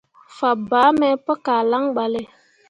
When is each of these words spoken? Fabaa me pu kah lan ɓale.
Fabaa 0.37 0.89
me 0.99 1.07
pu 1.25 1.33
kah 1.45 1.61
lan 1.71 1.85
ɓale. 1.95 2.21